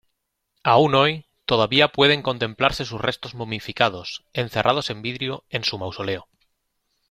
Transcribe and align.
Aún 0.63 0.95
hoy, 0.95 1.27
todavía 1.45 1.89
pueden 1.89 2.23
contemplarse 2.23 2.85
sus 2.85 2.99
restos 2.99 3.35
momificados, 3.35 4.25
encerrados 4.33 4.89
en 4.89 5.03
vidrio, 5.03 5.43
en 5.51 5.63
su 5.63 5.77
mausoleo. 5.77 6.27